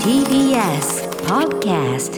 [0.00, 2.16] TBS Podcast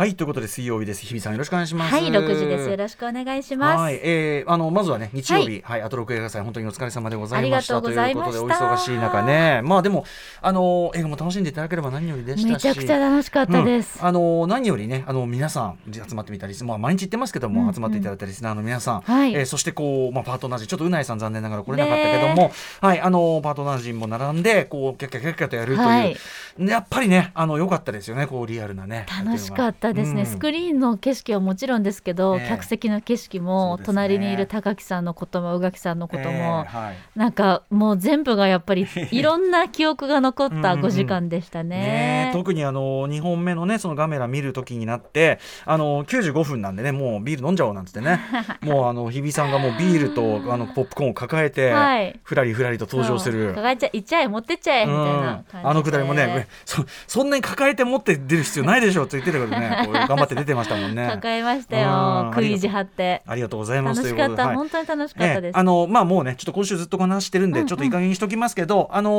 [0.00, 1.02] はいということで水曜日です。
[1.04, 1.92] 日比さんよろしくお願いします。
[1.92, 2.70] はい、六時です。
[2.70, 3.78] よろしくお願いします。
[3.78, 7.76] はい、えー、あのまずはね日曜日、はい、アトロク映画祭本当にお疲れ様でございました。
[7.76, 10.06] ありがとうございましたということでお忙しい中ね、まあでも
[10.40, 13.98] あの映画も楽しんでいただければ何よりでしたし、めちゃくちゃ楽しかったです。
[14.00, 14.06] うん。
[14.06, 17.74] あの何よりねあの皆さん集まってみたり、まあ毎日言ってますけども、うんうん。
[17.74, 19.34] 集まっていただいたリスナーの皆さん、はい。
[19.34, 26.16] えーそしてこうまあパートナー陣ちょっとうないさん残念ながら来れなかったけども、はいあのパートナー陣も並んでこうキャッキャキャッキャとやるという、はい
[26.58, 30.26] やっぱりねあの良かったですよねこうリアルなね楽しかったですね、うん。
[30.26, 32.48] スクリーンの景色はもちろんですけど、ええ。
[32.48, 33.84] 客席の景色も、ね。
[33.84, 36.96] 隣にいる高木さんのことも宇垣さんのことも、えーはい。
[37.16, 41.70] なんかもう全部がやっぱり いろんな記憶が残った5時間でしたね。
[41.70, 48.20] ねえ特にあの2本目のねそのガメラ見る時になってあの95分なんでねもうビール飲んじゃおうなんつってね。
[48.62, 52.18] もうあの日比さんがもうビールとあのポップコーンを抱えて、はい。
[52.22, 53.52] ふらりふらりと登場する。
[53.54, 59.88] 抱えちゃいっちゃえ持ってっちゃえみたいなあのくだりもねそそんなに抱えて持って出る必要ないでしょって言ってたけどね。
[60.08, 61.08] 頑張って出てましたもんね。
[61.08, 61.82] 抱えましたうん。
[61.82, 63.22] よ食い意地張って。
[63.26, 64.02] ありがとうございます。
[64.02, 64.56] 楽しかった、はい。
[64.56, 67.68] 本当に楽しかったです、ええあのまあもうねちょっと今週ずっと話してるんで、うんうん。
[67.68, 69.10] ちょっといい加減にしときますけどあの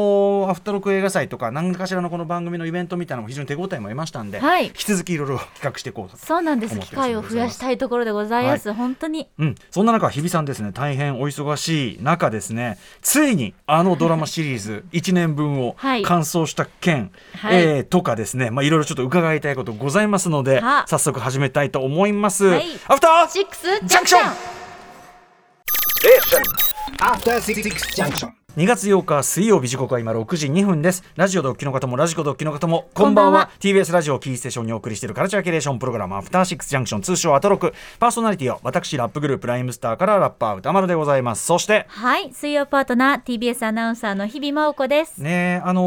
[0.47, 4.66] ーアフターロック映画祭とか何かしらのこの番組のイベントみたいなのも非常に手応えも得ましたんで、はい。
[4.67, 6.80] 引き続きいろいろ企画していこうとそうなんです。
[6.80, 9.28] 機会を増やしたいところでございます、本当に。
[9.38, 10.72] うん、そんな中日比さんですね。
[10.73, 12.78] 大変お忙しい中ですね。
[13.02, 16.03] ついにあのドラマシリーズ1年分をはい。
[16.03, 17.10] 完走した件、はい
[17.51, 18.51] えーとかですね。
[18.51, 20.85] まあいろいろちょっと伺いたいことございますのでは。
[20.87, 22.65] 早速始めたいと思います、はい。
[22.87, 24.21] アフターシックスジャンクション
[26.99, 27.61] After Six
[27.95, 28.41] Junction.
[28.57, 31.05] 2月8日水曜日時刻は今6時2分です。
[31.16, 33.45] ラジオドッキの方もラジコドッキの方もこんばんは。
[33.45, 33.52] こんばんは。
[33.61, 37.73] TBS ラジオキーステーションにお送りしているカルチャーキュレーションプログラムアフターシックスジャンクション通称アトロク。
[37.97, 41.45] パーソナリティは私ラップグループライムスターからラッパー歌丸でございます。
[41.45, 45.19] そしてはい水曜パートナー TBS アナウンサーの日々真央子です。
[45.19, 45.81] ねあの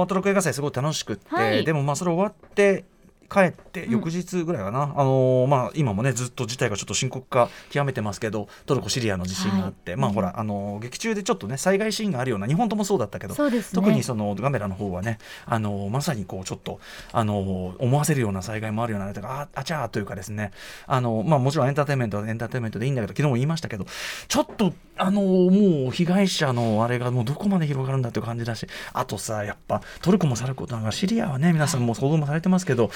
[0.00, 1.64] ーアトロク映画祭すごい楽しくって、はい。
[1.64, 2.84] でもまあそれ終わって
[3.30, 13.36] 帰って翌日ぐらいかな、あのーまあ今もねずっと事態がちょっと深刻化極めてますけどトルコシリアの地震があって、まあほらあのー劇中でちょっとね災害シーンがあるような日本ともそうだったけど、ね。
[13.74, 16.80] 特にそのガメラの方はねあのーまさにこうちょっと
[17.12, 20.50] あのー思わせるような災害もあるようなとかああちゃーというかですね。
[20.86, 23.86] あのーまあもちろんエンターテインメントはエンターテインメントでいいんだけど昨日も言いましたけど
[24.28, 32.90] ちょっとあのーもう被害者のあれがもうどこまで広がるんだという感じだしあとさやっぱトルコもさることながらシリアはね皆さんも想像もされてますけど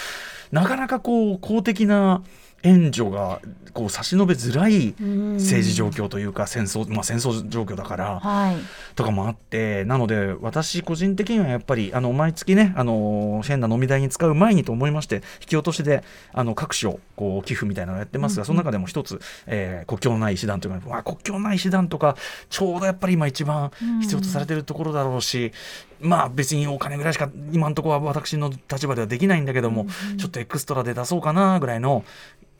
[0.50, 2.22] なかなかこう公的な
[2.64, 3.40] 援助が
[3.72, 5.32] こう差し伸べづらいうん。
[5.34, 8.20] 政治状況というか戦争、まあ、戦争状況だから。
[8.20, 8.56] はい。
[8.94, 22.16] とかもあってなので私個人的にはやっぱりあの毎月ねあの変な飲み代に使う前にと思いまして引き落としであの各種をこう寄付みたいなのをやってますが、その中でも一つ、えー国境のない師団というか、まあ、国境のない師団とか
[22.48, 25.52] ちょうどやっぱり今一番必要とされてるところだろうし、
[26.02, 29.86] まあ別にお金ぐらいしか今のところは私の立場ではできないんだけども、
[30.18, 32.04] ちょっとエクストラで出そうかなぐらいの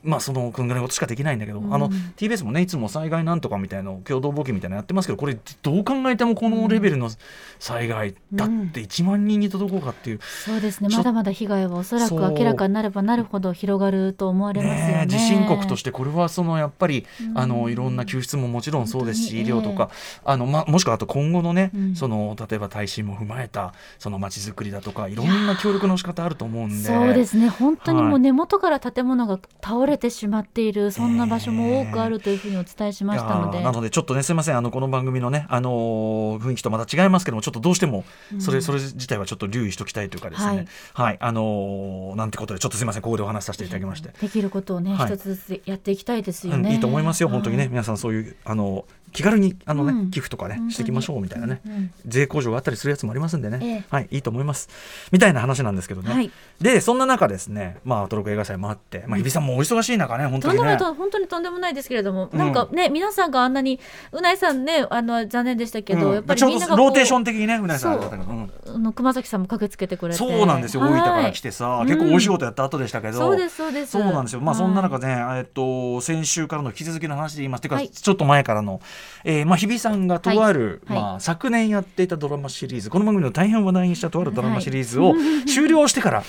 [0.03, 7.11] まあそのくんぐらいのことしかできないんだけど、あの TBS もねいつも災害なんとかみたいなの共同募金みたいなのやってますけどこれどう考えてもこのレベルの
[7.59, 10.89] 災害、だって1万人に届こうかっていう、そうですね。
[10.97, 15.07] まだまだ被害はおそらく明らかになればなるほど広がると思われますよね。
[15.09, 17.39] 地震国としてこれはそのやっぱり、うん。
[17.39, 19.91] あのいろんな救出ももちろんそうですし、医療とか、
[20.25, 21.97] あのま、もしくはあと今後のね、うん。
[21.97, 26.89] その例えば耐震も踏まえたその街づくりだとかいろんな協力の仕方あると思うんで。
[26.89, 27.49] そうですね。
[27.49, 28.15] 本当にもはい。
[28.17, 38.05] う根元から建物が倒れてしまっている、そんな場所も多くあるというふうにお伝えしましたので、いやーなのでちょっとねすみませんあのこの番組のねあのー雰囲気とまた違いますけどもちょっとどうしても
[38.39, 38.63] それ、うん。
[38.63, 40.67] それ自体はちょっと留意しときたいというかですね。
[40.95, 44.11] ははいい、あのーなんてことでちょっとすみませんここでお話しさせていただきまして。
[44.21, 45.13] できることをね、はい。
[45.13, 46.73] 一つずつやっていきたいですようん、ね。
[46.73, 50.11] いいと思いますよ、本当にね、はい皆さん、そういうあの気軽にあの、ねうん。
[50.11, 51.73] 寄付とかねしていきましょうみたいなね、うん。
[51.73, 51.91] うん。
[52.07, 53.85] 税控除があったりするやつもありますんでね、ええ。
[53.91, 54.69] はい、いいと思います。
[55.13, 56.31] みたいな話なんですけどね、はい。
[56.61, 60.59] で、そんな中ですね、まあ、トロク映画祭もあって、まあ、日比さんもお忙しい中ね、本当にね。
[60.59, 60.79] とんでもない。
[60.79, 62.39] と本当にとんでもないですけれども、うん。
[62.39, 63.79] なんかね皆さんがあんなに
[64.11, 66.15] うないさんねあの残念でしたけど、うん。
[66.15, 70.19] やっぱりみんながローテーション的にね、うなぎさんあの熊崎さんも駆けつけてくれて。
[70.19, 71.87] そうなんですよ、大分から来ててさ、うん。
[71.87, 73.93] 結構美味しいことやった後でしたけど、そうですそうです。
[73.93, 74.41] そうなんですよ。
[74.41, 77.61] まあそんな中で、ね、えっと先週からの引き続きの話で言います。
[77.61, 77.91] てか、はい。
[77.91, 78.81] ちょっと前からの、
[79.25, 80.97] えー、まあ日比さんがとある、はい。
[80.97, 81.05] はい。
[81.05, 85.15] まあ昨年やっていたドラマシリーズ、この番組の大変話題にしたとあるドラマシリーズを
[85.47, 86.23] 終了してから、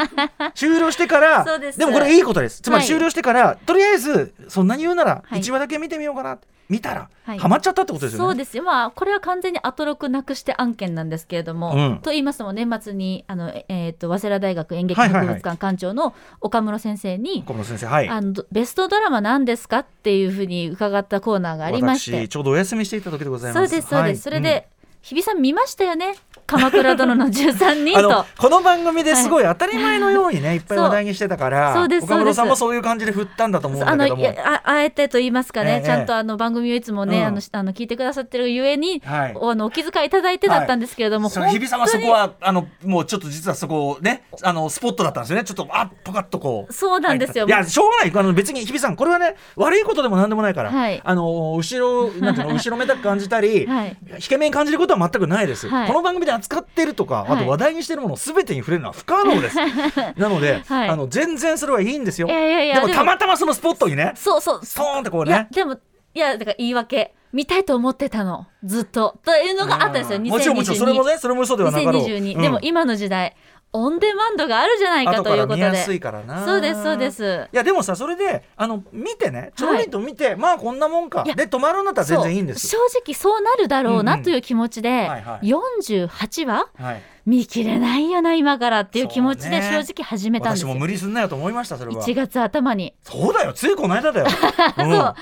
[0.54, 1.78] 終了してから、です。
[1.86, 2.60] もこれいいことです。
[2.60, 2.86] つまりはい。
[2.88, 5.40] 終了してから、とりあえずそんなに言うならはい。
[5.40, 6.38] 1話だけ見てみようかな。
[6.68, 7.38] 見たら、はい。
[7.38, 8.28] ハマっちゃったってことですよね。
[8.28, 8.62] そうですよ。
[8.62, 11.98] まあこれは完全にアトロクなくして案件なんですけれども、うん。
[11.98, 18.08] と言いますのも年末にあの、ええーと早稲田大学演劇博物館館長の岡室先生に、小室先生、はい。
[18.08, 22.26] あのどベストドラマなんですかっていうふうに伺ったコーナーがありまして。
[22.26, 23.68] 私ちょうどお休みしていた時でございます。
[23.70, 24.16] そうですそうです、はい。
[24.16, 24.68] それで、
[25.04, 26.14] 日比さん見ましたよね？
[26.46, 31.88] 鎌倉殿の13人あのとこの番組ですごい当たり前のようにね、 い、っぱい話題にしてたからそう。
[31.88, 37.26] です岡室さんもそういう感じで振ったんだと思うんあのああえてと言いますかね、ええちゃんとあの番組をいつもね、うん。
[37.26, 39.32] あのしあの聞いてくださってるゆえに、はい。
[39.34, 45.44] おあのお気遣いいただいてだったんですけれども、本当にその日比さんはそこはあのもうちょっと実はそこねあのスポットだったんですよね。
[45.44, 47.46] ちょっとあポカッとこうそうなんですよ。
[47.46, 48.12] いやしょうがない。
[48.14, 51.00] あの別に日比さんこれはね悪いことでもなんでもないから、はい。
[51.04, 53.96] あの後ろなんていうの後ろめたく感じたり、 はい。
[54.14, 55.86] 引け目に感じることは全くないです、はい。
[55.88, 57.44] この番組で扱ってるとかあはい。
[57.44, 59.56] と話題にしてるものすべてに触れるのは不可能です。
[60.16, 60.88] なので、はい。
[60.88, 62.28] あの全然それはいいんですよ。
[62.28, 64.64] でもたまたまそのスポットにねそうそう。
[64.64, 65.78] ストーンってこういやねでも
[66.14, 67.14] いやだから言い訳。
[67.34, 68.46] 見たいと思ってたの。
[68.62, 69.18] ずっと。
[69.24, 70.20] というのがあったんですよ。
[70.20, 70.78] もちろんもちろん。
[70.78, 72.02] それもねそれも嘘ではなかろう。
[72.04, 73.34] 2022、うんでも今の時代
[73.76, 75.98] オンデマンドがあるじゃないかということで。
[75.98, 76.44] からな。
[76.44, 77.48] そうですそうです。
[77.52, 81.24] いやでもさそれであの見てねちょろりと見て、まあこんなもんか。
[81.24, 82.68] で止まるんだったら全然いいんです。
[82.68, 85.48] 正直そうなるだろううんうなんという気持ちで、はいはい。
[85.48, 86.68] 48話？
[86.78, 92.02] はい見切れないよな今からっていう気持ちで正直始めたんですよ、私も無理すんなよと思いましたそれは。
[92.02, 92.94] 1月頭に。
[93.02, 94.26] そうだよついこの間だよ、
[94.78, 94.90] うん。
[94.92, 95.14] そう。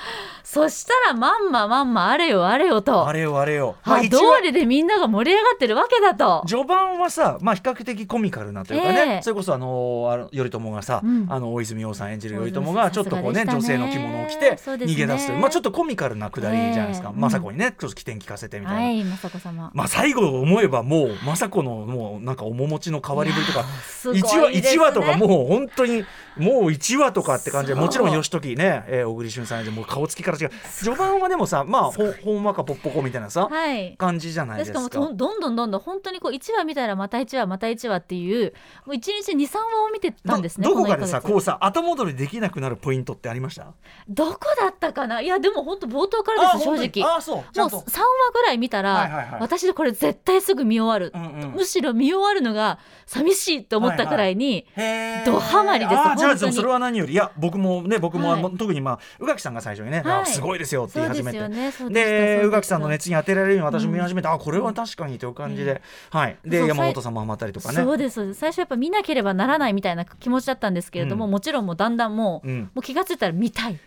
[0.43, 3.07] そしたらまんままんまあれよあれよと。
[3.07, 6.43] あれよあれよ、あ一話通りでみんなが盛り上がってるわけだと。
[6.45, 9.21] 序盤はさ、まあ、比較的コミカルなというかね、ええ。
[9.21, 11.25] それこそあの頼朝がさ、うん。
[11.29, 18.81] あの大泉洋さん演じる頼朝がちょっとこうね女性の着物を着て逃げ出すというまあ、ちょっとコミカルなくだりじゃないですか、ええ政子にねちょっと起点聞かせてみたいな。
[18.81, 19.71] はい雅子様。
[19.73, 23.59] まあ最後思えばもう政子のもうなんか面持ちの変わりぶりとか
[24.03, 24.73] 1話ですね。
[24.73, 26.03] 一話とかもう本当に
[26.37, 30.51] もう1話とかって感じでもちろん義時ね、えー小栗旬さんもう顔つきから違う。
[30.79, 33.95] 序盤はでもさまあほほんわかぽっぽこみたいなさ、はい。
[33.97, 34.89] 感じじゃないでしすか。
[34.89, 38.53] かもどどんどんどんどん本当にこう1話見たらまた1話また1話っていう
[38.85, 43.73] もう1日23話を見てたんですねどどこかでさこうさ後戻りできなくなるポイントってありました？
[44.09, 45.21] どこだったかな？
[45.21, 47.17] いやでも本当冒頭からです正直。
[47.17, 47.35] あそう。
[47.37, 47.77] もうんと。
[47.77, 49.41] 3話ぐらい見たら、はいはいはい。
[49.41, 51.51] 私でこれ絶対すぐ見終わる、うんうん。
[51.51, 55.25] むしろ見終わるのが寂しいって思ったくらいに、へー。
[55.25, 58.57] ドハマりですじゃあそれは何よりいや僕もね僕も、はい。
[58.57, 60.21] 特にまあ宇垣さんが最初にね、はい。
[60.21, 61.49] あすごいですよって言い始めて。
[61.89, 66.37] で宇垣さんの熱に当てられるように私も見始めて、あこれは確かにという感じで、はい。
[66.45, 67.75] で山本さんもハマったりとかね。
[67.75, 71.31] そうです最初やっぱ見なければならないみたいな気持ちだったんですけれども、うん。
[71.31, 72.61] もちろんもうだんだんもう,、うん。
[72.61, 73.77] もう気がついたら見たいっ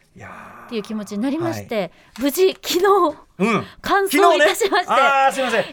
[0.68, 3.64] ていう気持ちになりまして、無事昨日うん。
[3.82, 5.64] 完走いたしまして、あーすみません。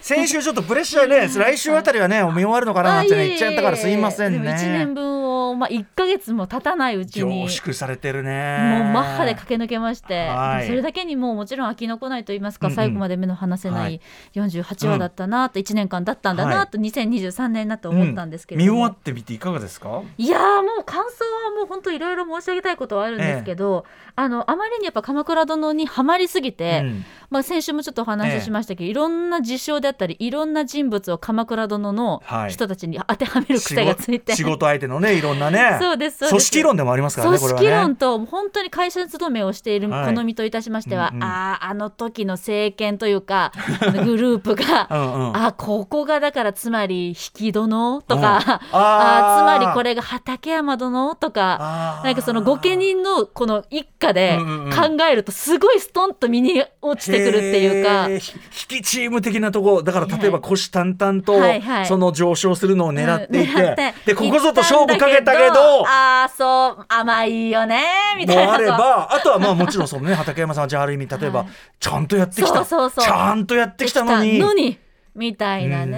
[0.00, 4.38] 先週ちょっとプレッシャーで、 来週あたりはね見終わるのかななんてね言っちゃったからすいませんね。
[4.40, 5.17] でも1年分を、
[5.58, 10.66] まあ、1か月も経たないうちに凝縮されてるもうねマッハで駆け抜けまして、はい。
[10.66, 12.76] それだけにもうもちろん飽きのこないと言いますか、うんうん。
[12.76, 13.96] 最後まで目の離せなはい。
[13.96, 14.00] い
[14.34, 20.02] 48話だったなと、1年間だったんだなと、2023年なと思ったんですけれども、見終わってみていかがですか？
[20.16, 23.84] いやーもう感想はもう本当いろいろ申し上げたいことはあるんですけど、
[24.14, 27.04] あのあまりにやっぱ鎌倉殿にはまりすぎて、うん。
[27.30, 32.50] まあ、先週もちょっとお話ししましたけど、いろんな事象であったりいろんな人物を鎌倉殿のはい。
[32.50, 35.78] 人たちに当てはめる癖がついて、仕事相手のねいろんなね。
[35.80, 36.30] そうですそうです。
[36.30, 40.14] 組織論でもありますからね組織論と本当に会社勤めをしているはい。
[40.14, 43.52] 好みといたしましては、うんうんあああの時の政権というか
[44.04, 45.36] グループがうんうん。
[45.36, 48.22] あここがだからつまり引き殿とか、うん。
[48.22, 49.58] ああー。
[49.58, 54.72] つまりこれが畠山殿とかなんかその御家人のこの一家でうんうんうん。
[54.72, 58.08] 考えるとすごいストンと身に落ちてくるっていうか。
[58.08, 58.32] へーひ
[58.76, 61.86] 引きチーム的なとこだから例えば虎視眈々とはいはい。
[61.86, 67.82] その上昇するのを狙っていてでここぞと勝負かけたけどああそう甘いよね
[68.18, 68.44] みたいな。
[68.46, 71.48] もあればあとはまあもちろんそのね 畠山さんはじゃあある意味例えば、はい
[71.80, 72.64] ちゃんとやってきた。
[72.64, 74.38] ちゃんとやってきたのに。
[74.38, 74.78] のに
[75.14, 75.90] みたいなうん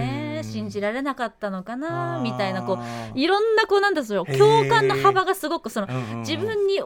[0.43, 2.23] ね信じられなかったのかあなー。
[2.23, 2.79] みたいなこ
[3.15, 6.19] ういろんなこうなんですよ共感の幅がすごくそのうんうんうん。
[6.21, 6.81] 自分に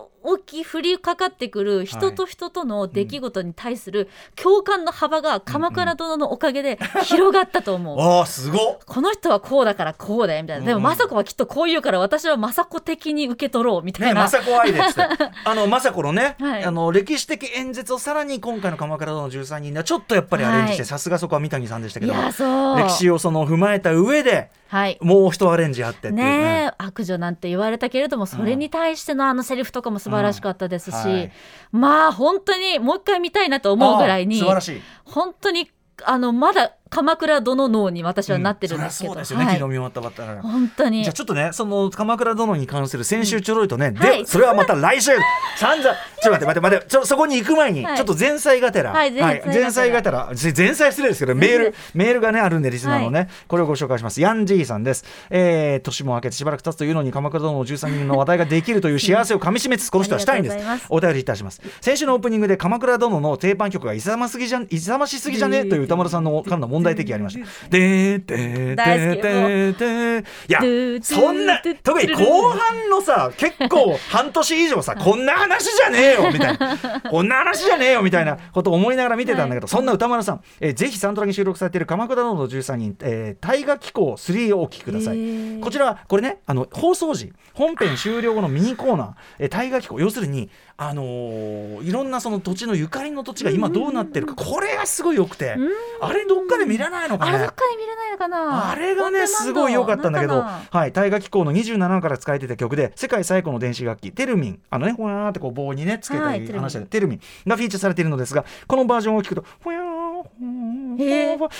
[0.47, 8.01] 起き降りかかってくる人と人との出来事に対する共感の幅が鎌倉殿のおかげで広がったと思う。
[8.01, 8.79] ああすごっ。
[8.87, 10.67] この人はこうだからこうだよみたいな。
[10.67, 14.81] でも政子はきっとこう言うから私は政子的に受け取ろうみたね、いな、政子愛で
[15.45, 16.65] あの政子のね、はい。
[16.65, 20.87] あの歴史的演説をさらに今回の「鎌倉殿の13人」ではちょっとやっぱりアレンジして、はい。
[20.87, 24.99] さすがそこは三谷さんでしたけいど歴史をその踏まえた上ではい。
[25.01, 26.15] もう一アレンジあってっていう。
[26.15, 31.33] ねねえ悪女なんて言われたけれどもそれに対してのあのセリフとかも素晴らしかったですし、うんはい。
[31.71, 34.83] まあ本当にもう一回見たいなと思うぐらいに素晴らしい。
[35.05, 35.71] 本当に
[36.05, 39.55] あのまだ鎌倉殿脳に私はなってるんですけど、そりゃそうですよね、はい。
[39.55, 40.43] 昨日見終わったばっかだから。
[40.43, 41.03] 本当に。
[41.03, 44.27] じゃあちょっとねその鎌倉殿に関する先週ちょろいとね、で、はい。
[44.27, 45.11] それはまた来週。
[45.59, 45.91] 散々
[46.23, 47.97] ちょっと待って待って待ってちょそこに行く前に、はい。
[47.97, 49.55] ちょっと前菜がてら、はい前菜がてら。
[49.55, 50.31] 前菜がてら。
[50.35, 54.21] ぜ前菜失礼ですけどメールメールがねあるんでリスナーのね、これをご紹介します。
[54.21, 60.57] ヤンジーさんです、えー、年も明けてしばらく経つというのに鎌倉殿の13人の話題ができるという幸せをかみしめつつ この人はしたいんです。
[60.89, 61.61] お便りいたします。
[61.81, 65.65] 先週のオープニングで鎌倉殿の定番曲が勇ますぎじゃん勇ましすぎじゃね？
[65.65, 67.69] という歌丸さんのからの問題提起ありました。
[67.69, 70.61] でーでーでーでいや
[71.03, 77.01] そんな特に後半のさ結構半年以上さこんな話じゃねえよ みたいな。
[77.11, 85.61] こんな話じゃねえよみたいなことを思いながら見てたんだけど、そんな歌丸さん、えーぜひサントラに収録されている「鎌倉殿の13人」えー大河機構3」をお聞きください。
[85.61, 95.57] こちらはこれねあの放送時本編終了後のミニコーナー「えー大河機構」要するにあのーいろんなその土地のゆかりの土地が今どうなってるかこれがすごいよくて
[96.01, 98.71] あれどっかで見らないのかねあれどっかで見れないのかな？
[98.71, 104.61] あれがねすごい良かったんだけど、はい、大河紀行の27話から使われてた曲で世界最古の電子楽器テルミン。
[104.71, 106.55] あのねほやーってこう棒にねつけたはいテルミン。
[106.55, 109.85] り話したりテルミンがフィーチャーされているのですがこのバージョンを聞くとほやー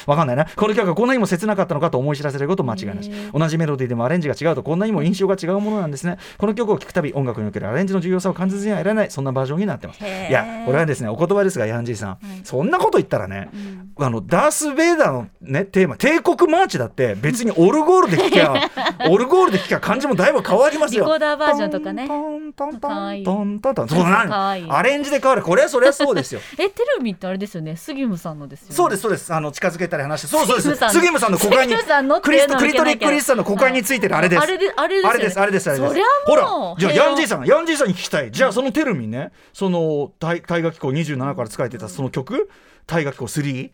[0.07, 0.47] わかんないな。
[0.57, 3.11] この曲がこんなにも切なかったのかと思い知らせること間違いなし。
[3.33, 6.19] 同じメロディーでもアレンジが違うとこんなにも印象が違うものなんですね。
[6.39, 9.11] この曲を聴くたび音楽におけるアレンジの重要さを感じずにはいられない。
[9.11, 10.05] そんなバージョンになってます。
[10.05, 12.45] いやこれはですねお言葉ですがヤンジーさん、い。
[12.45, 13.93] そんなこと言ったらね、ん。
[13.97, 18.55] あのダース・ベイダーの、ね、テーマ帝国マーチだって別にオルゴールで聴きゃ
[19.11, 21.05] オルゴールで聴きゃ感じもだいぶ変わりますよ。
[21.05, 22.09] リコーダーバージョンとかね。
[22.09, 26.41] トントントントントントンそうないいアレンジで変わるこれはそれはそうですよ。
[26.59, 29.33] えテルミってあれですよね杉ムさんのですよねそうですそうです。
[29.33, 30.91] あの近づけたり話してそうそうです。
[30.91, 34.43] 杉村さんの股間にクリスいうのをクリトリックリスさんの股間についてるあれです。
[34.43, 35.89] あれであれですあれですあれですあれです。
[35.89, 38.31] そりゃほらじゃあヤンジーさんヤンジーさんに聞きたい。
[38.31, 42.51] じゃあそのテルミンねその大大河機構27から使えてたその曲
[42.87, 43.71] 大河機構3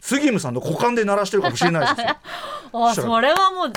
[0.00, 2.16] 杉村さんの股間で鳴らしてるかもしれないですよ。
[2.72, 3.72] あそれはもう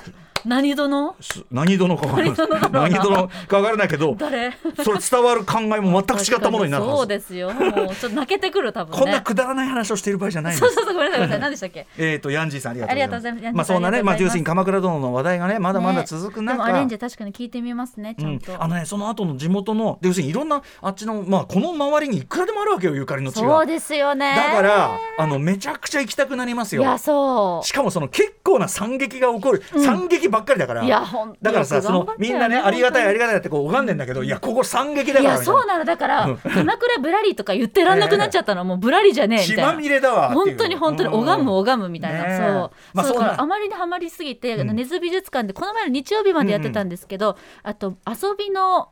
[0.46, 1.16] 何殿？
[1.20, 2.92] す何殿か分からない。
[2.92, 4.52] 何殿か分からないけど誰？
[4.84, 7.54] それ伝わる考えも全く違ったものになるそうですよ。
[7.54, 8.98] もうちょっと泣けてくる多分ね。
[9.00, 10.74] こんなくだらない話をしている場合じゃないんです。
[10.74, 11.40] そうそうそうごめんなさい。
[11.40, 11.88] 何でしたっけ？
[11.98, 13.54] えー、とヤンジーさんありがとうございます。
[13.54, 23.48] まあそんなね、まあ要するに鎌倉殿の話題がね、まだまだ続く中、ねでもアレンジ確かに聞いてみますねちゃんと、うん、あのねその後の地元ので要するにいろんなあっちのまあこの周りにいくらでもあるわけよゆかりの地が。
[23.48, 24.36] そうですよね。
[24.36, 26.82] だからあのめちゃくちゃ行きたくなりますよ。
[26.82, 26.98] いや。
[26.98, 27.66] そう。
[27.66, 30.84] しかもその結構な惨劇が起こる、惨劇ばっかりだから。
[30.84, 35.20] いやほんとだからさそのみんなねありがたいありがたいってこう拝んでんだけど、いやここ惨劇だ。
[35.20, 35.86] いからいなやそうなの。
[35.86, 38.60] だから鎌倉ぶらりとか言ってらんなくなっちゃったの。
[38.60, 39.64] はもうぶらりじゃねえみたいな。
[39.64, 43.26] 血まみれだわ本当に本当に拝む拝むみたいな、そう、だか。
[43.26, 44.76] らあまりにハマりすぎて、うん。
[44.76, 48.90] 根津美術館でこの前の日曜日までやってたんですけど、あと遊びの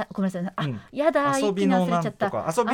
[0.00, 0.52] あごめんなさい。
[0.54, 0.80] あ、うん。
[0.92, 1.92] やだ遊びの遊び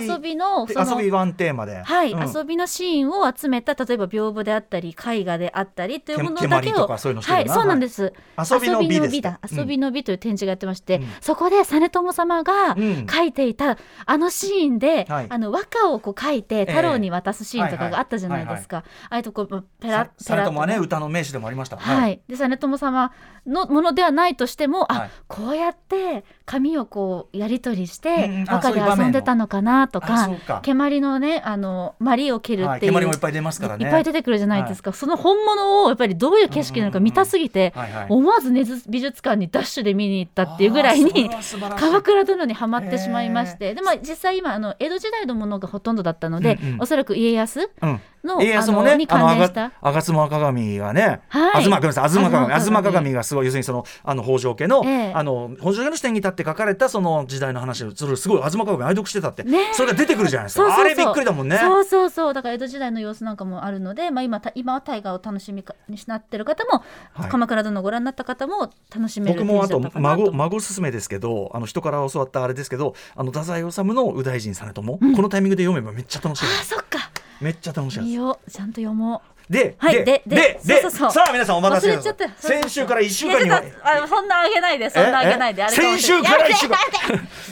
[0.09, 1.83] 遊びの遊びワンテーマで。
[1.83, 2.33] はい、うん。
[2.33, 9.39] 遊びのシーンを集めた例えば屏風であったり絵画であったりというものけだけをはいそうなんです、遊びの美だ。
[9.51, 9.59] うん。
[9.59, 11.09] 遊びの美という展示がやってまして、うん。
[11.21, 13.07] そこで実朝様がうん。
[13.07, 15.27] 描いていたあのシーンで、はい。
[15.29, 20.85] あの和歌をこう書いて太郎に渡すシーンとかがあったじゃないですか、ああいうとこうペラさペラ実朝はねとね。
[20.85, 21.77] 歌の名手でもありました。
[21.77, 23.13] はい、で実朝様
[23.47, 24.89] のものではないとしても、はい。
[24.99, 30.61] あこうやって紙をこうやり取りしてんあ和歌で遊んでたのかなとあか。
[30.63, 33.85] 蹴鞠のねあの鞠を蹴るはいっていう、いっぱい出ますからね。
[33.85, 37.73] いっぱい出てくるじゃないですか、その本物をやっぱりどういう景色なのか見たすぎて、
[38.09, 41.31] 思わず根津美術館にダッシュで見に行ったっていうぐらいに
[41.79, 43.75] 鎌倉殿にはまってしまいまして。
[43.75, 51.63] でも実際今あの江戸時代のものがほとんどだったので、うおそらく家康うんの家康もねあのあが吾妻鏡がね、はい。
[51.63, 53.13] 東ごめんなさい東鏡。
[53.13, 55.13] がすごい要するにそのあの北条家の、ええ。
[55.13, 59.71] あの北条家の視点に立って書かれたその時代の話をそれすごい東鏡愛読してたって、ね。
[59.71, 60.63] えそれが出てくるじゃないですか。
[60.63, 60.85] そうそうそう。
[60.87, 61.59] あれびっくりだもんね。
[61.59, 62.35] そうそうそう。
[62.35, 67.31] だから江戸時代の様子なんかもあるので、まあ、今た今は大河を楽しみかになってる方も、はい。
[67.31, 76.45] 鎌倉殿をご覧になった方も楽しめる僕もあと孫孫すすめですけどあの人から教わったあれですけどあの太宰治の右大臣実朝、このタイミングで読めばめっちゃ楽しい。
[76.45, 77.11] あそっか
[77.43, 78.07] めっちゃ楽しいです。
[78.07, 78.51] 見よう。
[78.51, 79.42] ちゃんと読もう。
[79.53, 85.69] で、はいでででさあ皆さんお待たせください先週から1週間にあそんなあげないでそんなあげないで。
[85.69, 86.79] 先週から一週間。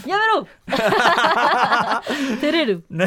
[0.06, 0.46] やめろ
[2.40, 2.84] 照れる。
[2.88, 3.06] ね、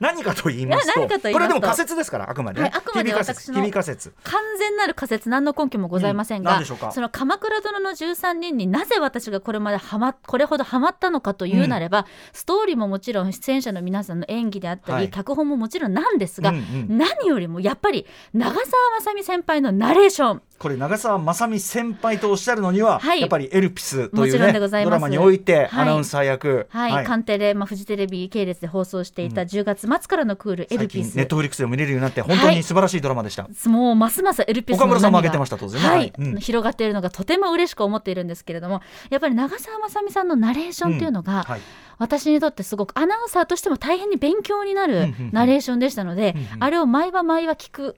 [0.00, 15.10] 何かと言いますとこれでも仮説ですからあくまでね、はいあくまで私の完全なる仮説何の根拠もございませんが、その鎌倉殿の13人になぜ私がこれまではまこれほどハマったのかというなれば、ストーリーももちろん出演者の皆さんの演技であったり、はい。
[15.10, 16.98] 脚本ももちろんなんですが、うんうん。
[16.98, 17.91] 何よりもやっぱり
[18.32, 18.64] 長澤
[18.96, 20.42] まさみ先輩のナレーション。
[20.62, 23.20] これ長澤まさみ先輩とおっしゃるのには、はい。
[23.20, 25.82] やっぱりエルピスというねドラマにおいてはい。
[25.82, 31.08] アナウンサー役、はい、カンテレ、まあ、フジテレビ系列で放送していた10月末からのクール、エ最ルピス。
[31.08, 35.82] 近ネットフリックスでも見れるようになって本当に素晴らしいドラマでした、もうますますエルピスの岡村さんも波が挙げてました当然。
[35.82, 36.12] ねはい、はい。
[36.16, 36.36] うん。
[36.36, 41.60] 広がっているのがとても嬉しく思っているんですけれどもやっぱり長澤まさみさんのナレーションっていうのが、はい。
[41.98, 45.30] 私にとってすごくアナウンサーとしても大変に勉強になるうんうんうん。
[45.32, 47.96] ナレーションでしたので、うんうんあれを毎晩毎晩聞く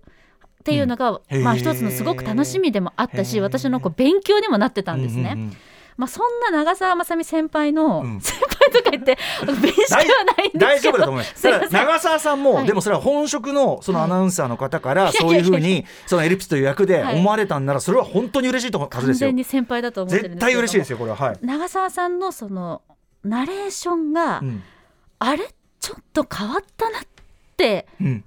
[0.65, 5.33] っていうのが、うんまあ一つのすごく楽しみでもあったし私のこう勉強にもなってたんですね。
[5.35, 5.57] うんうんうん。
[5.99, 8.21] まあ、そんな長澤まさみ先輩の、うん。
[8.23, 9.19] 先輩とか言って
[9.63, 10.67] 弁識はないんですけど。
[10.67, 11.71] 大丈夫だと思います。
[11.71, 12.67] 長澤さんも、はい。
[12.67, 14.09] でもそれは本職のそのはい。
[14.09, 17.17] アナウンサーの方からいそういうふうにそのエリプスという役ではい。
[17.21, 19.29] 思われたんならそれは本当に嬉しいとはず完ですよ。
[19.29, 19.37] 全。
[19.37, 21.17] に先輩だと思ってるん絶対嬉しいですよこれは。
[21.17, 21.39] はい。
[21.43, 22.81] 長澤さんのその
[23.23, 24.63] ナレーションが、うん。
[25.19, 25.45] あれ？
[25.79, 27.03] ちょっと変わったなっ
[27.57, 28.25] てうん。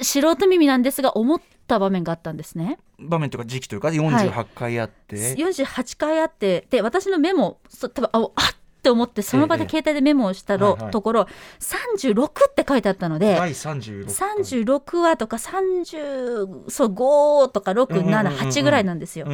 [0.00, 1.40] 素人耳なんですが思っ
[1.72, 2.78] た場面があったんですね。
[2.98, 11.28] 場面というか時期というか48回あって、48回あってで私のメモそ多分ああっって思ってその場でええ携帯でメモをしたろ、はいはいところ
[11.60, 13.36] 36って書いてあったので。
[13.36, 14.42] 第36回。
[14.42, 19.28] 36話とか30そう5とかうんうんうんうん678ぐらいなんですよ。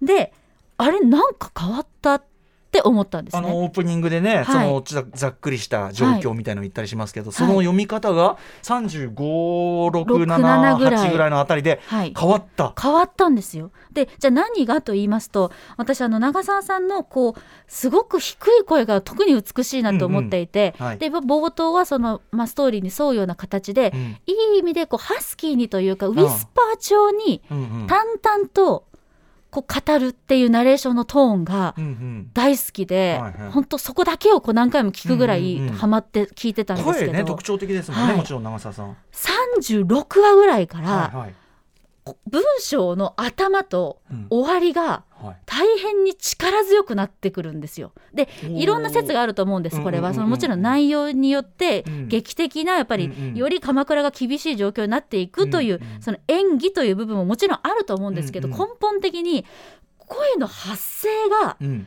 [0.00, 0.32] で
[0.76, 2.33] あれなんか変わったって
[2.82, 3.38] 思ったんですね。
[3.38, 4.44] あのオープニングでね、はい。
[4.44, 12.14] そのざざっくりした状況みたいの言ったりしますけど、その読み方が3567ぐらい8ぐらいのあたりではい。
[12.18, 12.74] 変わった。
[12.80, 13.70] 変わったんですよ。
[13.92, 20.90] でじゃあ何がと言いますと私あの長澤さんのこうすごく低い声が特に美しいなと思っていて、うんうん。
[20.90, 20.98] はい。
[20.98, 24.00] で冒頭はその、まあ、ストーリーに沿うような形で、うん。
[24.26, 27.42] いい意味でこうハスキーにというかウィスパー調に
[27.86, 28.84] 淡々と
[29.54, 32.30] こう語るっていうナレーションのトーンがうんうん。
[32.34, 33.50] 大好きで、はいはい。
[33.52, 35.74] 本当そこだけをこう何回も聞くぐらいうんうんうん。
[35.74, 38.16] ハマって聞いてたんですけど、声ね特徴的ですもんね、はい。
[38.16, 38.96] もちろん長澤さん。
[39.12, 41.34] 36話ぐらいから、はいはい。
[42.28, 45.13] 文章の頭とうん終わりがはい
[45.46, 47.92] 大変に力強くなってくるんですよ。
[48.12, 50.14] でいろんな説があると思うんですこれは。
[50.14, 59.44] そのもちろん内容によってうん劇的なやっぱりより鎌倉が厳しい状況になっていくというその演技という部分ももちろんあると思うんですけど根本的に
[59.98, 61.86] 声の発声がうん。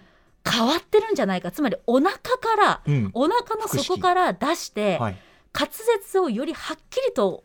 [0.50, 1.52] 変わってるんじゃないか。
[1.52, 2.22] つまりお腹か
[2.58, 3.12] らうん。
[3.14, 5.18] お腹の底から出してはい。
[5.54, 7.44] 滑舌をよりはっきりと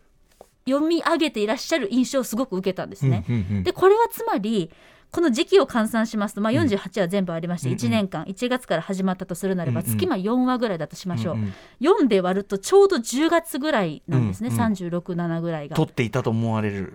[0.68, 3.24] 読み上げていらっしゃる印象をすごく受けたんですね。
[3.28, 3.64] うんうんうん。
[3.64, 4.70] でこれはつまり
[5.12, 7.78] この時期を換算しますと、まあ、48は全部ありまして、うんうん。
[7.78, 15.76] 1年間1月から始まったとするならば、月ま4話ぐらいだとしましょう、んん4で割るとちょうど10月ぐらいなんですね、うんうん367ぐらいが。
[15.76, 16.94] 撮っていたと思われる。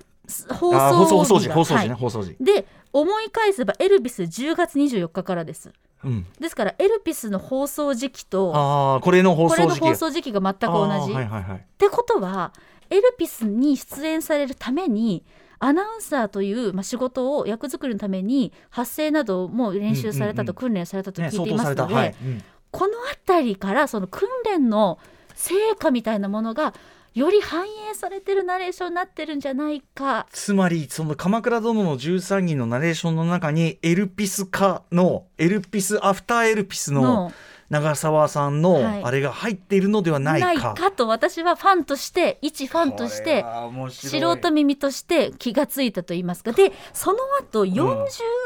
[0.49, 1.99] 放送放送時放送時ね、はい。
[1.99, 2.35] 放送時。
[2.39, 5.71] で思い返せばエルビス10月24日からです。
[6.03, 6.25] うん。
[6.39, 9.67] ですからエルピスの放送時期とああこれの放送
[10.09, 10.31] 時期。
[10.31, 11.57] が全く同じ、はいはいはい。
[11.57, 12.51] ってことは
[12.89, 15.23] エルピスに出演されるために
[15.59, 21.53] アナウンサーという、まあ、仕事を役作りのために発声なども練習されたと、うん訓練されたとね聞いてい。
[21.53, 22.15] ますので、はい。
[22.21, 24.99] うんこの辺りからその訓練の
[25.35, 26.73] 成果みたいなものが
[27.13, 37.31] より反映されてるナレーションになってるんじゃないかつまりその鎌倉殿の13人のナレーションの中にエルピス化のエルピスアフターエルピスのの
[37.69, 39.03] 長澤さんのはい。
[39.03, 40.47] あれが入っているのではないか。
[40.47, 43.45] ないかと私はファンとして一ファンとして
[43.89, 46.53] 素人耳として気がついたと言いますか。
[46.53, 47.81] でその後40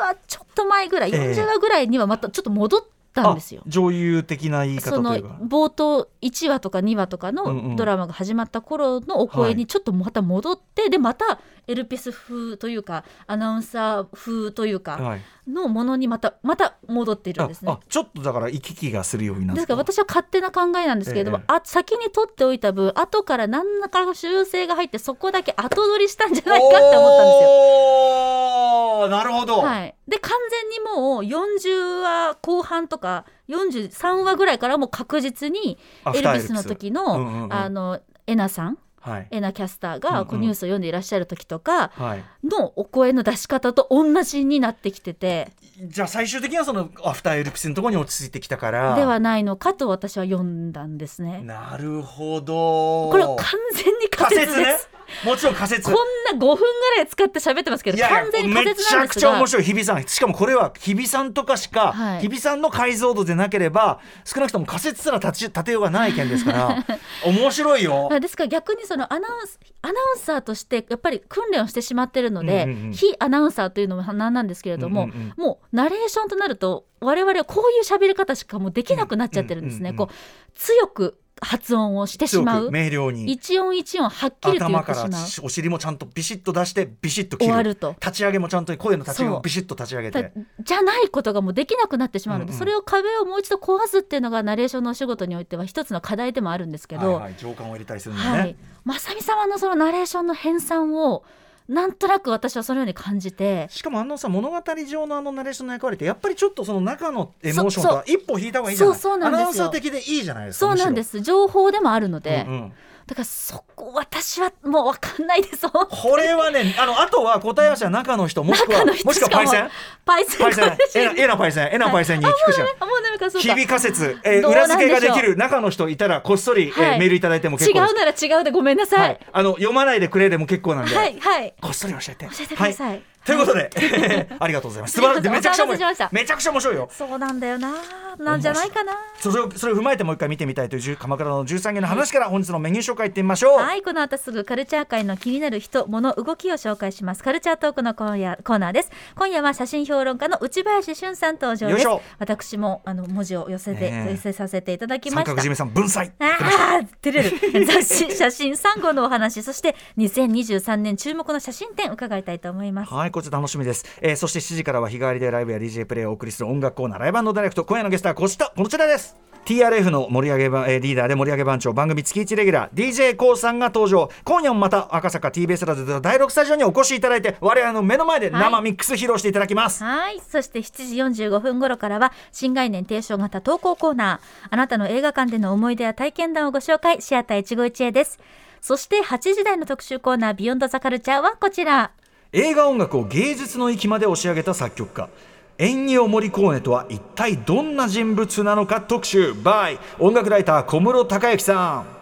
[0.01, 1.19] 話ちょっと前ぐらい、ええ。
[1.31, 2.81] 40話ぐらいにはまたちょっと戻っ
[3.13, 3.69] たんですよあ。
[3.69, 5.15] 女優的な言い方その。
[5.15, 15.21] 冒頭1話とか2話とかのドラマが始まった頃のお声にちょっとまた戻って、でまたエルピス風というかアナウンサー風というかはい。
[15.47, 17.79] のものにまたまた戻っているんあですねあ。
[17.89, 29.07] ちょっとだから行き来がするようになった私は勝手な考えなんですけれども、ええあ先に取っておいた分後から何らかの修正が入ってそこだけ後取りしたんじゃないかって思ったんですよ。
[29.09, 37.53] なるほど、はい、で完全にもう40話後半とか43話ぐらいからもう確実にアエルビスの時の、うんうんうん。
[37.53, 39.27] あのエナさんはい。
[39.31, 40.27] エナキャスターうんがうん。
[40.27, 45.53] こうニュースを読んでいらっしゃる時とかはい、のお声の出し方と同じになってきてて。
[45.87, 48.95] じゃあ最終的にはそのアフターエルピスのところに落ち着いてきたから。
[48.95, 51.41] ではないのかと私は読んだんですね。
[51.41, 53.09] なるほど。
[53.09, 53.37] これ完
[53.75, 54.57] 全に仮説です。
[54.57, 55.91] 仮説ねもちろん仮説。
[55.91, 55.95] こん
[56.25, 59.21] な5分ぐらい使って喋ってますけど完全に仮説めちゃくなんですが。
[59.21, 59.63] ちゃ面白い。
[59.63, 62.21] 日比さんしかもこれは日比さんとかしか、はい。
[62.21, 66.85] 日比さんの解像度でなければ少なくとも仮説すら立ち立てようがない件ですから
[67.25, 68.07] 面白いよ。
[68.09, 72.93] まあですから逆にそのアナウンスアナウンサーとしてやっぱり訓練をしてしまってるので、うんうんうん。
[72.93, 79.91] 非アナウンサーというのもなんなんですけれども、うんうんもうナレーションとなると我々はこういう喋り方しかもうできなくなっちゃってるんですね。
[79.91, 80.07] うんうんうん。
[80.07, 82.71] こう強く発音をしてしまう。
[82.71, 83.31] 明瞭に。
[83.31, 85.47] 一音一音はっきりと言頭からってしまう。
[85.47, 87.51] お尻もちゃんとビシッと出してビシッと切る。
[87.51, 87.95] 終わると。
[87.99, 92.59] 立ち上げもちゃんと声の立ち上げもビシッと立ち上げだてじゃないことがもうできなくなってしまうので、うんうん。
[92.59, 101.23] それを壁をもう一度壊すっていうのがナレーションのお仕事においては一つの課題でもあるんですけど、はいはい、情感を入れたりするんだね、はい、正美様のそのナレーションの編纂を
[101.67, 103.67] なんとなく私はそのように感じて。
[103.69, 108.97] しかもあのさ物語上のあのナレーションの役割ってやっぱりちょっとその中のエモーションとは一歩引いた方がいいじゃない。
[108.97, 109.39] そうそうなんですよ。
[109.39, 110.67] アナウンサー的でいいじゃないですか。
[110.67, 111.21] そうなんです。
[111.21, 112.73] 情報でもあるので、ろうんうん
[113.07, 119.69] だからそこ私はもう分かんないですこれはねあのあとは答え合わせは中の人もしくはもしくはパイセン？
[120.05, 120.39] パイセン。
[120.39, 120.69] パイセン。
[120.69, 123.47] これえなえなパイセンえなパイセンに聞くしかあもうなんかそうか。
[123.55, 126.99] 響か説、えー裏付けができる中の人いたらこっそり、えーはい。
[126.99, 127.93] メールいただいても結違構です。
[127.93, 129.13] うなら違うでごめんなさはい。
[129.13, 131.53] い、あの読まないでくれでも結構なんで、はいはい。
[131.61, 132.25] こっそり教えて。
[132.25, 132.89] 教えてください。
[132.89, 133.69] はということで、
[134.39, 134.93] ありがとうございます。
[134.93, 135.29] 素晴らしい。
[135.29, 136.09] めちゃくちゃ面お騒がせしました。
[136.11, 136.89] めちゃくちゃ面白いよ。
[136.91, 137.73] そうなんだよな。
[138.17, 138.93] なんじゃないかな。
[139.19, 143.81] それをそれを踏まえてもう一回見てみたいという鎌倉の13件の話から本日のメニュー紹介いってみましょう、はい。
[143.81, 147.23] この後すぐカルチャー界の気になる人物動きを紹介します。
[147.23, 148.91] カルチャートークの今夜コーナーです。
[149.15, 151.87] 今夜は写真評論家の内林俊さん登場です。
[152.17, 154.11] 私もあの文字を寄せて、ねえ。
[154.11, 155.31] 寄せさせていただきました。
[155.31, 156.11] 三角締めさん文才。
[156.19, 157.65] ああ照れる。
[157.65, 162.93] 雑誌写真3号のお話そして2023年注目の写真展伺いたいと思います。
[162.93, 180.21] はい、こちら楽しみです、えー、そして7時からは日替わりでライブや DJ プレイをお送りする音楽コーナーライブダイレクト今夜のゲストはこちらこちらです TRF の盛り上げば、えーリーダーで盛り上げ番長番組月1レギュラー d j k o さんが登場今夜もまた赤坂 TBS ラジオで第6スタジオにお越しいただいて我々の目の前で生ミックス披露していただきます、はい。
[180.21, 184.47] そして7時45分頃からは、新概念提唱型投稿コーナー。
[184.49, 188.19] あなたの映画館での思い出や体験談をご紹介、シアター一期一会です。
[188.61, 191.91] そして8時台の特集コーナー、ビヨンドザカルチャーはこちら。
[192.33, 195.09] 映画音楽を芸術の域まで押し上げた作曲家。
[195.57, 199.33] エンニオ・モリコーネとは一体どんな人物なのか特集。
[199.33, 202.00] by 音楽ライター小室孝之さん。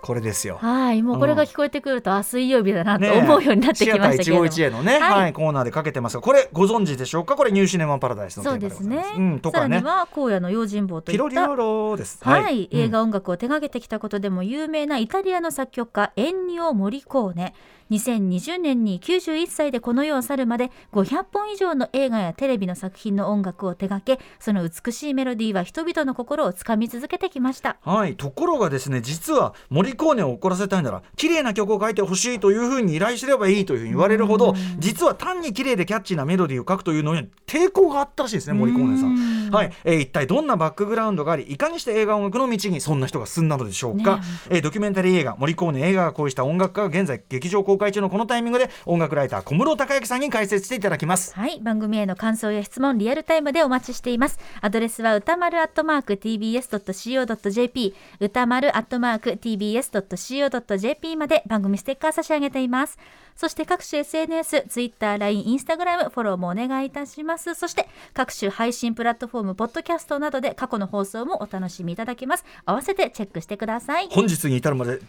[0.00, 0.58] これですよ。
[0.60, 1.02] はい。
[1.02, 4.42] もうこれが聞こえてくると、あ、水曜日だなと思うようになってきましたけれど。
[4.42, 4.46] も。
[4.46, 5.20] シアター一期一会のね、はい。
[5.22, 7.36] はいコーナーでかけてますがこれご存知でしょうか？
[7.36, 9.20] これニューシネマパラダイスのそうテーマですねございます。
[9.20, 12.18] うん、とさらにかねは荒野の用心棒といったピロリオロです。
[12.22, 12.90] はい、映うん。
[12.90, 17.54] 画音楽を手掛けてきたことでも有名なイタリアの作曲家エンニオ・モリコーネ。
[17.90, 27.78] 2020年に91歳でこの世を去るまで500本以上の映画やテレビの作品の音楽を手掛けその美しいメロディーは人々の心をつかみ続けてきました。
[27.82, 39.39] はい、ところがですね実はモリコーネを怒らせたいなら綺麗な曲を書いてほしいというふうに依頼すればいいというふうに言われるほど実は単に綺麗でキャッチーなメロディーを書くというのに抵抗があったらしいですねモリコーネさん。
[39.50, 39.54] ん。
[39.54, 44.58] はい、えー一体どんなバックグラウンドがありいかにして映画音楽の道にそんな人が進んだのでしょうか、ねえ。
[44.58, 51.34] ードキュメンタリー映画「モリコーネ映画が恋した音楽家」が現在劇場公開中のこのタイミングで音楽ライター小室孝之さんに解説していただきます。
[51.34, 51.60] はい。
[51.60, 54.38] 番組への感想や質問リアルタイムでお待ちしています。
[54.60, 62.98] アドレスは歌丸アットマーク tbs.co.jp 歌丸アットマーク tbs.co.jp まで番組ステッカー差し上げています。
[63.36, 67.54] そして各種 SNS、Twitter、LINE、Instagram フォローもお願いいたします。
[67.54, 72.44] そして各種配信プラットフォームポッドキャストなどで過去の放送もお楽しみいただけます。
[72.64, 74.08] 合わせてチェックしてください。
[74.10, 75.00] 本日に至るまで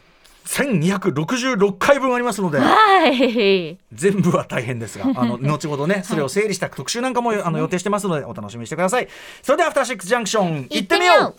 [0.46, 3.78] 1266回分ありますのではい。
[3.94, 9.08] 全部は大変ですがあの 後ほどねそれを整理した特集なんかもあの予定してますのでお楽しみにしてください。
[9.42, 11.36] それではアフターシックスジャンクション行ってみよう。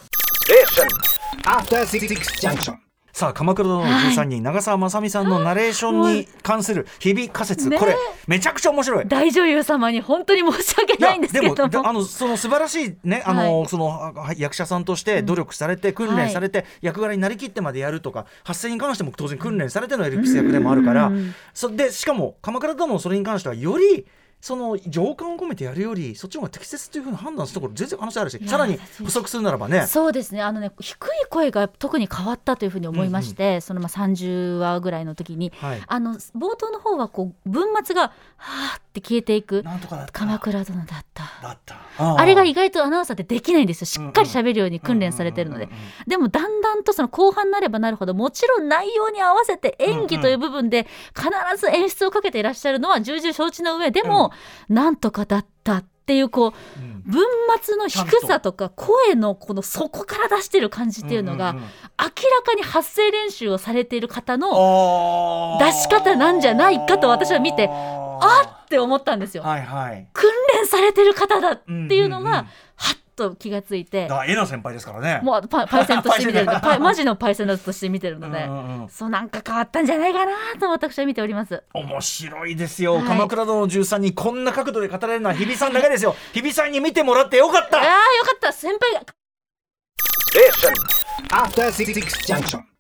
[1.45, 2.07] After Six
[2.41, 2.92] Junction.
[3.13, 7.77] さあ鎌倉殿の13人、長澤まさみさんのナレーションに関する日々仮説、ね。
[7.77, 7.95] えこれ
[8.27, 9.07] めちゃくちゃ面白い。
[9.07, 11.69] 大女優様に本当に申し訳ないんですけれども。
[11.69, 13.69] でもあのその素晴らしいねあの、はい。
[13.69, 21.35] そのあ役者さんとして努力されて、訓練されて、役柄になりきってまでやるとか発声に関しても当然訓練されてのエルピス役でもあるから、うん。
[21.53, 24.07] そでしかも鎌倉殿のそれに関してはより
[24.43, 29.87] その情感を込めてやるよりそっちの方が適切というふうに判断するところ全然可能性あるしさらに補足するならばね。
[29.87, 30.43] そうですね。
[30.43, 35.83] あのね低い声が特に変わったというふうに思いまして、そのまあ30話ぐらいの時に、はい。
[35.87, 40.13] あの冒頭の方はこう文末がはーって消えていくなんとかだった。
[40.13, 41.25] 鎌倉殿だった。
[41.43, 41.77] だった。
[42.19, 43.87] あれが意外とアナウンサーってできないんですよ。
[43.87, 45.71] しっかり喋るように訓練されてるので。
[46.07, 54.33] でもだんだんとその後半になればなるほどもちろん内容に合わせて演技という部分で必ず演出をかけていらっしゃるのは重々承知の上でも、
[54.69, 56.93] なんとかだったっていうこううん。
[57.05, 57.25] 文
[57.61, 62.09] 末の低さとか声のこの底から出してる感じっていうのが明ら
[62.45, 69.43] かに発声練習をされている方の出し方なんじゃないかと私は見てあって思ったんですよ。
[69.43, 70.07] はいはい。
[70.13, 72.99] 訓練されてる方だっていうのがはっ
[73.31, 74.03] と気がついて。
[74.03, 75.21] だからえな先輩ですからね。
[75.23, 78.45] もうパパイセンとして見てるパイ マジのパイセンだとして見てるので。
[78.45, 78.89] うんうんうん。
[78.89, 81.63] そうなんか変わったんじゃないかなと私は見ております。
[81.75, 83.05] 面白いですよ、はい。
[83.05, 86.17] 鎌倉殿の13人こんな角度で語られるのは日比さんだけですよ。
[86.33, 87.79] 日比さんに見てもらってよかった。
[87.79, 87.91] ああよ
[88.25, 88.53] かった。
[88.53, 89.01] 先輩が。
[91.31, 91.93] After Six
[92.27, 92.72] Junction.